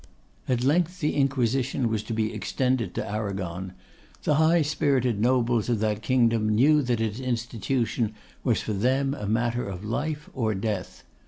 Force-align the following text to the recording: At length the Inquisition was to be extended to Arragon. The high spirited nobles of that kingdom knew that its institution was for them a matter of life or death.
At 0.49 0.63
length 0.63 0.99
the 0.99 1.13
Inquisition 1.13 1.87
was 1.87 2.01
to 2.05 2.13
be 2.15 2.33
extended 2.33 2.95
to 2.95 3.07
Arragon. 3.07 3.73
The 4.23 4.33
high 4.41 4.63
spirited 4.63 5.21
nobles 5.21 5.69
of 5.69 5.77
that 5.81 6.01
kingdom 6.01 6.49
knew 6.49 6.81
that 6.81 6.99
its 6.99 7.19
institution 7.19 8.15
was 8.43 8.61
for 8.61 8.73
them 8.73 9.13
a 9.13 9.27
matter 9.27 9.69
of 9.69 9.85
life 9.85 10.27
or 10.33 10.55
death. 10.55 11.03